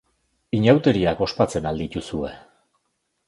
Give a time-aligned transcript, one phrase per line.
[0.59, 2.31] Inauteriak ospatzen al dituzue?